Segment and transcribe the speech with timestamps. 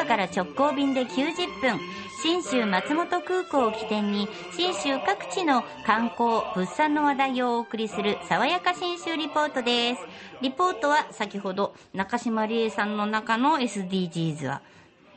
[0.00, 1.78] 岡から直行便で90分。
[2.22, 10.00] 信州松本空港を起点に信州各地の観光物産の話題をお送りする爽やか信州リポートです。
[10.42, 14.60] リポートは先ほど中島理恵さんの中の SDGs は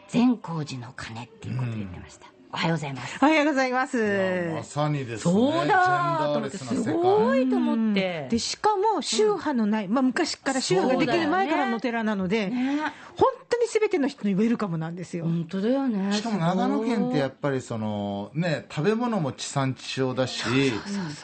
[0.08, 3.18] 善光寺の鐘っていうことを言ってました、おはようございます。
[3.22, 4.52] おはようございます。
[4.56, 5.18] まさにですね。
[5.18, 6.58] そうだーと思って。
[6.58, 12.80] すごいと思ってでしかも宗派のない、まあ、昔から宗派ができる前からのお寺なので、ね。
[13.18, 15.26] 本当にすべての人にウェルカムなんですよ。
[15.26, 16.14] 本当だよね。
[16.14, 20.44] しかも長野県ってやっぱりそのね食べ物も地産地消だし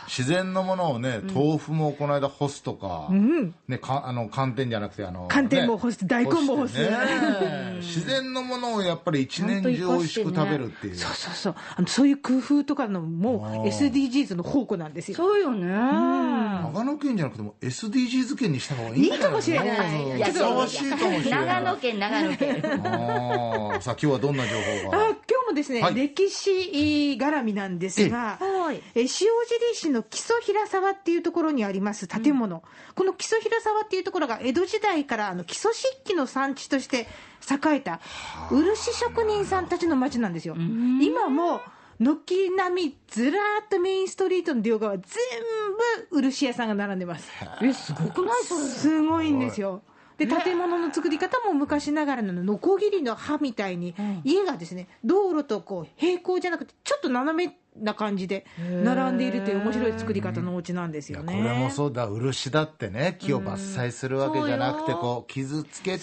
[0.07, 6.73] 自然のものをね豆腐もこの間干すとか、うん、ねかあの寒天じゃなくてあの寒天も干す大根も干す。
[6.73, 7.77] してね。
[7.79, 10.95] 自然のものをやっぱり一年中美味しく食べるっていう。
[10.95, 11.55] そうそうそう。
[11.75, 15.17] あのそういう工夫とかのも SDGs の宝庫なんですよ。
[15.17, 15.67] そうよね。
[15.67, 19.91] 長野県じゃなくても SDGs 県にした方がいいんじゃないいいかもしれない。
[19.91, 21.45] そうそういやふさわしいかもしれない。
[21.45, 23.81] 長野県長野県あー。
[23.81, 24.97] さあ今日はどんな情報が？
[24.97, 25.95] あ今日もですね、はい。
[25.95, 28.81] 歴史絡みなんですが、はい。
[28.95, 29.27] え塩尻
[29.73, 32.63] 市の木曽平沢っていうところにあります建物、
[32.95, 37.07] この木曽平沢っていうところが江戸時代からあの木曽漆器の産地として
[37.49, 37.99] 栄えた
[38.49, 40.55] 漆職人さんたちの町なんですよ。
[40.57, 41.61] 今も
[41.99, 45.03] 軒並みずらーっとメインストリートの両側全
[46.11, 47.29] 部漆屋さんが並んでます。
[47.61, 49.81] えすごくないそれすごいんですよ。
[50.19, 58.45] で建物の作り方も昔ながらのノコギリの刃みたいに、家がですね道路とこう平行じゃなくてちょっと斜めな感じで
[58.83, 61.41] 並んでいるという面白い作り方のお家なんですよこね。
[61.41, 62.07] れもそうだ。
[62.07, 65.99] 漆だってね木を伐採するわけじゃなくてこう傷つけて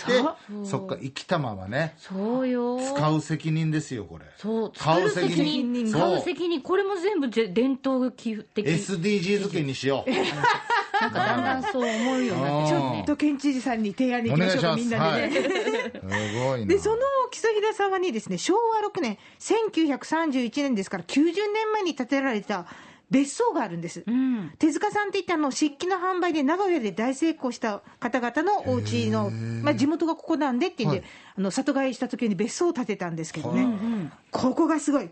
[0.64, 2.80] そっから生きたままねそうよ。
[2.80, 4.24] 使う責任ですよこれ。
[4.38, 4.72] そう。
[4.78, 5.72] 買う責任。
[5.72, 6.00] 任そう。
[6.00, 8.34] 買う責任これも全部ぜ伝統的。
[8.54, 10.10] SDGs 県にしよう
[11.00, 15.42] なんかだんだんそう思うようになってちょっと県知事さんに提案に行きましょうか、みんなでね。
[15.42, 16.66] すごいな。
[16.66, 16.96] でその
[17.30, 22.66] 木曽平沢にですね昭和6年1931年ですから90年前に建てられた
[23.10, 24.52] 別荘があるんです、うん。
[24.58, 31.06] 手塚さんっていったあの漆器の販売で名古屋で大成功した方々のお家のまあ地元がここなんでっていうんで、はい。
[31.38, 35.10] あの里帰りした時に別荘を建てたんですけどね、うんここがすごい。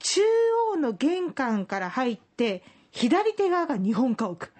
[0.00, 0.20] 中
[0.74, 4.50] 央の玄関から入って左手側が日本家屋、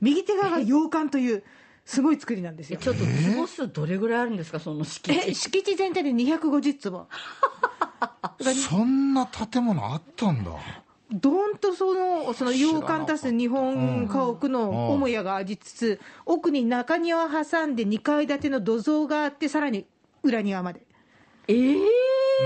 [0.00, 1.42] 右手側が洋館という
[1.84, 2.78] すごい作りなんですよ。
[2.80, 4.58] えちょっと坪数どれぐらいあるんですか？
[4.60, 7.06] その敷え地敷地全体で250坪。
[8.68, 10.50] そんな建物あったんだ。
[11.12, 19.86] どーんとそのその洋館足す日本家屋の母屋がありつつ、奥に中庭を挟んで2階建ての土蔵があって、さらに
[20.24, 20.84] 裏庭まで。
[21.48, 21.76] ええ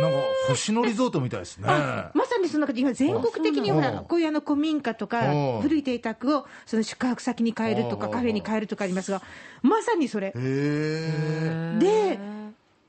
[0.01, 0.19] なんか
[0.49, 1.67] 星野リゾートみたいですね。
[1.67, 5.61] まさにその中で今、全国的にほら、こういうあの古民家とかうん。
[5.63, 8.13] 古い邸宅をその宿泊先に変えるとか、うん。
[8.13, 9.23] カフェに変えるとかありますが、
[9.63, 10.33] まさにそれ。
[10.33, 12.19] で、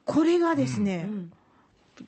[0.06, 1.08] これがですね、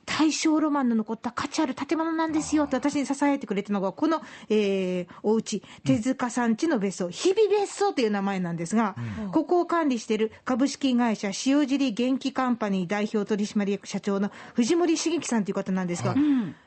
[0.06, 8.96] 大正ロマンの残った価値ある建物なんですよって私に支えてくれたのが、この、えーお家手塚さん家の別荘、日々別荘という名前なんですが、
[9.32, 16.14] ここを管理している株式会社塩尻元気カンパニー代表取締役社長の藤森茂樹さんという方なんですが、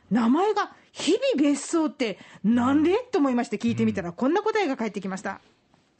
[0.10, 5.42] 名前が日々別荘ってなんで、と思いまして聞いてみたら、こんな答えが返ってきました。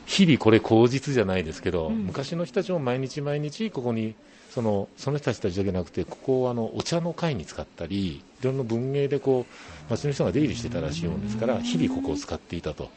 [0.06, 4.16] 日々これ口実じゃないですけど、昔の人たちも毎日毎日ここに
[4.58, 12.90] そのその人たちだけじゃなくてここをあのお茶の会に使ったりいろんな文芸でこう町の人が出入りしてたらしいもんですから日々ここを使っていたと。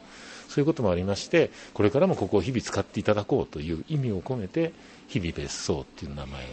[0.49, 4.73] そういうこともありましてこれからもここを日々使っていただこうという意味を込めて
[5.07, 6.47] 日々別荘っていう名前を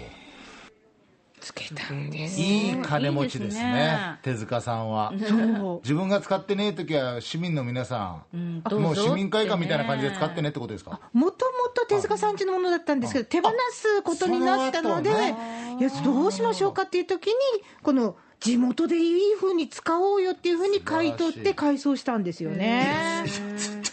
[1.39, 2.41] つけたんです。
[2.41, 3.61] いい金持ちですね。
[3.61, 4.19] いいですね。
[4.23, 5.13] 手塚さんは。
[5.27, 5.81] そう。
[5.83, 11.01] 自分が使ってねえ時は市民の皆さん、もう市民会館みたいな感じで使ってねってことですか？
[11.13, 17.35] もともと手塚さん家のものだったんですけど、手放すことになったので、いや、どうしましょうかっていう時に、
[17.83, 23.25] この地元でいい風に使おうよっていう風に買い取って改装したんですよね。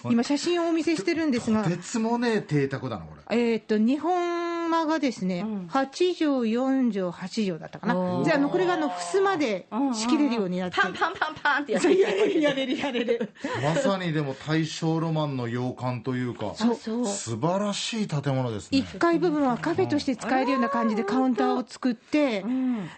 [0.04, 1.64] 今、写真をお見せしてるんですが。
[1.64, 3.36] と、てつもねえ邸宅だなこれ。
[3.36, 4.45] えーっと、日本
[4.76, 8.24] 間がですね、8畳、4畳、8畳だったかな。
[8.24, 10.80] じゃあ、あの、これがあの、襖で仕切れるようになって。
[10.80, 12.00] パンパンパンパンってやって。
[12.00, 13.30] やれる、やれる、やれる。
[13.64, 16.76] まさにでも大正ロマンの洋館というかそう。
[17.08, 18.80] 素晴らしい建物ですね。
[18.80, 22.44] 1階部分はカフェとして使えるような感じでカウンターを作って、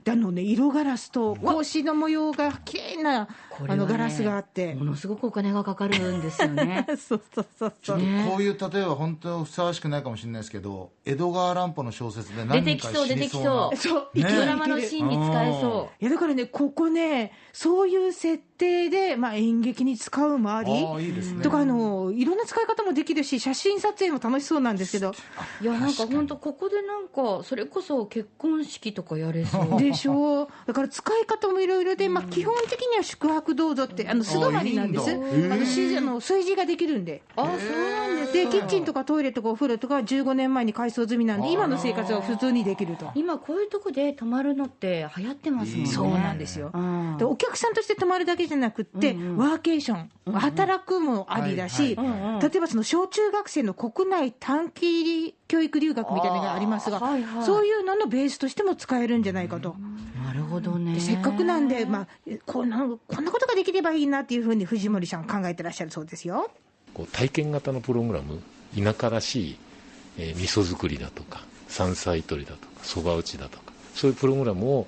[0.04, 3.28] であのね、色ガラスと格子の模様が綺麗な
[3.68, 4.76] あのガラスがあって。
[4.76, 6.86] も、のすごくお金がかかるんですよね。
[6.98, 7.74] そうそうそうそう。
[7.82, 13.78] ちょっとこういう例えば本当ふさわしくないかもしれないですけど江戸川乱乱歩の小説で出何人かてきそう、出てきそう。
[13.78, 14.24] そうね。
[14.24, 25.64] ドラマのシーンに使えそいやだからね、ここね、そういう設定で、まあ、演劇に使うもあり、ああいいですねとかあの、いろんな使い方もできるし、写真撮影も楽しそうなんですけど、う。
[25.64, 29.80] いや、なんか本当ここでなんか、それこそ結婚式とかやれそう。
[29.80, 37.22] でしょう、だから使い方もいろいろで、まあ、基本的には宿泊どうぞって、あの素泊まりなんです、あのしあの炊事ができるんで。
[37.36, 43.12] あ、そうなんですでかキッチンとかトイレとかお風呂とかは15年前に改装済みなんで、今の生活は普通にできると。
[43.14, 45.88] 今こういうとこで泊まるのって流行ってますもんね。
[45.88, 46.72] そうなんですよ。
[46.74, 59.76] うんでお客さんとして泊まるだけじゃなくって、ワーケーション、働くもありだし、はいはい例えばその小中学生の国内短期教育留学みたいなのがありますが、はいはいそういうののベースとしても使えるんじゃないかと。
[60.24, 60.96] なるほどね。
[60.96, 66.52] でせっかくなんで、まあ、えこんなこんなことができればいいなっていうふうに藤森さん考えてらっしゃるそうですよ。
[66.94, 68.42] こう体験型のプログラム
[68.76, 69.58] 田舎らしい、
[70.18, 73.67] えー味噌作りだとか山菜採りだとかそば打ちだとか
[73.98, 74.88] そういうプログラムを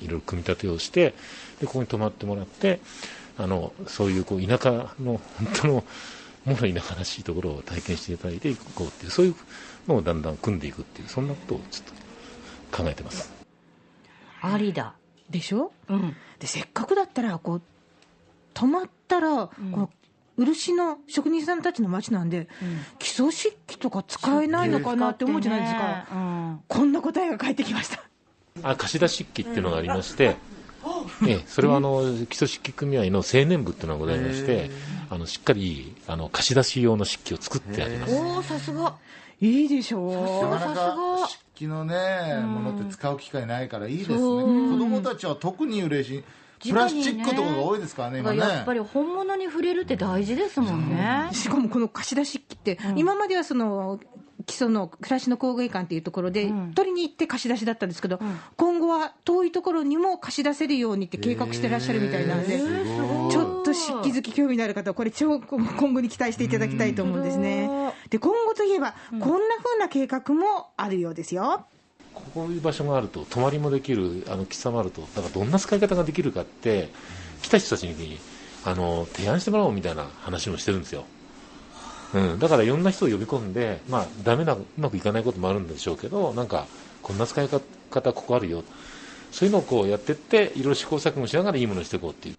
[0.00, 1.14] いろいろ組み立てをして
[1.60, 2.80] でここに泊まってもらって
[3.38, 5.84] あのそういうこう田舎の本当のも
[6.46, 9.34] ろ田舎らしいところを体験していただいていこうっていうそういう
[9.88, 13.32] のをだんだん組んでいくっていうそんなことをちょっと考えてます。
[14.42, 14.94] ありだ。
[15.28, 15.72] でしょ？
[15.88, 16.16] うん。
[16.38, 17.62] でせっかくだったらこう
[18.54, 19.90] 泊まったら、この
[20.36, 22.48] 漆の職人さんたちの町なんで、
[22.98, 26.60] 基礎漆器とか使えないのかなって思うじゃないですか、うん。
[26.66, 28.02] こんな答えが返ってきました
[28.62, 30.36] あ貸し出し漆器っていうのがありまして、
[31.26, 34.70] ええ、それはあの基礎漆器組合の青年部っていうのがございまして
[35.10, 38.14] あのしっかりあの貸し出し用の漆器を作ってあります。
[38.14, 38.96] おお、さすが。
[39.40, 40.50] いいでしょう。
[40.50, 40.74] なかなさすが。
[40.74, 44.16] か漆器のね、ものって使う機会ないからいいですね。
[44.18, 44.22] 子
[44.78, 46.24] 供たちは特に嬉しい。
[46.70, 48.38] プラスチックとかが多いですからね今ね。
[48.38, 51.30] やっぱり本物に触れるって大事ですもんね。
[51.32, 53.98] しかもこの貸し出し漆器って、今まではその
[54.50, 56.72] 基礎の暮らしの工芸館っていうところで、うん。
[56.74, 58.20] 取りに行って貸し出しだったんですけど、
[58.56, 67.70] 今後は遠いところにも貸し出せるようにって計画してらっしゃるみたいなんで、ちょっと漆器好き興味のある方は、これ、超今後に期待していただきたいと思うんですね。
[68.10, 71.64] で今後といえば、こんな風な計画もあるようですよ。
[72.34, 76.90] こういう場所があると泊まりもできるあの喫茶もあるとだからどんな使い方ができるかって
[77.42, 78.18] 来た人たちに
[78.64, 81.04] あの提案してもらおうみたいな話もしてるんですよ、
[82.12, 86.66] うん、だからいろんな人を呼び込んでまあダメなうまくいかないこともあるんでしょうけどなんか
[87.02, 88.64] こんな使い方ここあるよ。
[89.30, 92.36] そういうのをこうやってっていろいろ試行錯誤しながらいいものにしていこうっていう。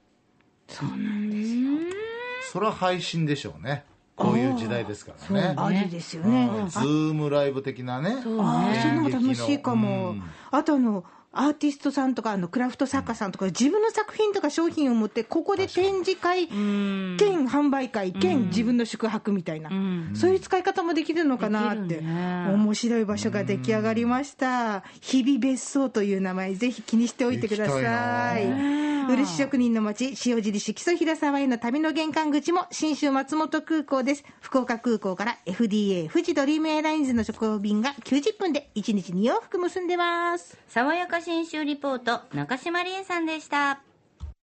[2.51, 3.85] それは配信でしょうね。
[4.15, 5.53] こういう時代ですからね。
[5.57, 6.49] ありですよね。
[6.51, 6.69] うん。
[6.69, 8.11] ズームライブ的なね。
[8.11, 10.11] ああ、そういうのも楽しいかも。
[10.11, 10.23] うん。
[10.51, 17.17] あとあの、アーティストさんとか、あのクラフト作家さんとか、自分の作品とか商品を持って、ここで展示会うん。
[17.17, 24.83] 兼販売会兼自分の宿泊みたいな、んそういう使い方もできるのかなって、ね面白い場所が出来上がりました。
[24.99, 28.91] 日々別荘という名前、ぜひ気にしておいてください。
[29.07, 34.23] 漆職人の町、塩尻市木曽平沢への旅の玄関口も、信州まつもと空港です。
[34.41, 40.57] 福岡空港から FDA 富士ドリームエアラインズの直行便が90分で1日2往復結んでます。
[40.67, 43.90] さわやか信州リポート、中島理恵さんでした。